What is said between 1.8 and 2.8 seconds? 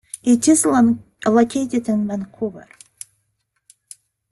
in Vancouver.